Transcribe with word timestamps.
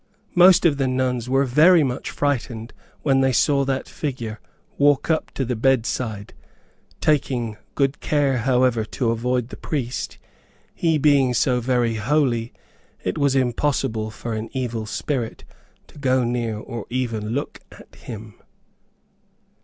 Most 0.33 0.65
of 0.65 0.77
the 0.77 0.87
nuns 0.87 1.29
were 1.29 1.45
very 1.45 1.83
much 1.83 2.09
frightened 2.09 2.73
when 3.03 3.21
they 3.21 3.31
saw 3.31 3.63
that 3.65 3.87
figure 3.87 4.39
walk 4.79 5.11
up 5.11 5.29
to 5.35 5.45
the 5.45 5.55
bedside, 5.55 6.33
taking 6.99 7.55
good 7.75 7.99
care, 7.99 8.39
however, 8.39 8.83
to 8.83 9.11
avoid 9.11 9.49
the 9.49 9.57
priest, 9.57 10.17
he 10.73 10.97
being 10.97 11.35
so 11.35 11.61
very 11.61 11.97
holy 11.97 12.51
it 13.03 13.19
was 13.19 13.35
impossible 13.35 14.09
for 14.09 14.33
an 14.33 14.49
evil 14.53 14.87
spirit 14.87 15.43
to 15.85 15.99
go 15.99 16.23
near 16.23 16.57
or 16.57 16.87
even 16.89 17.29
look 17.29 17.59
at 17.71 17.93
him. 17.93 18.33